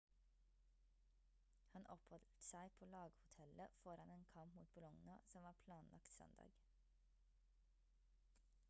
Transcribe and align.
han 1.73 1.83
oppholdt 1.95 2.31
seg 2.45 2.73
på 2.79 2.87
laghotellet 2.93 3.77
foran 3.83 4.15
en 4.15 4.25
kamp 4.33 4.57
mot 4.61 4.73
bologna 4.79 5.19
som 5.35 5.47
var 5.49 5.61
planlagt 5.67 6.13
søndag 6.17 6.57